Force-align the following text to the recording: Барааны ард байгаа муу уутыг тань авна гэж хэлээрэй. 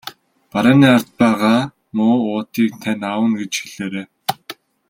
Барааны 0.51 0.87
ард 0.95 1.09
байгаа 1.19 1.59
муу 1.95 2.15
уутыг 2.29 2.71
тань 2.81 3.05
авна 3.13 3.35
гэж 3.39 3.53
хэлээрэй. 3.61 4.07